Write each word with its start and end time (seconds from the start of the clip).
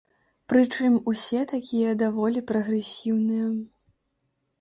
Прычым 0.51 0.95
усе 1.11 1.41
такія 1.51 1.91
даволі 2.03 2.43
прагрэсіўныя. 2.53 3.45